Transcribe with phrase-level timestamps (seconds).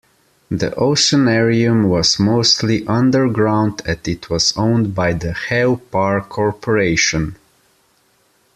[0.49, 7.35] The oceanarium was mostly underground and it was owned by the Haw Par Corporation.